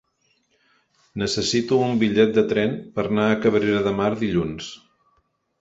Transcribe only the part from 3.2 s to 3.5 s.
a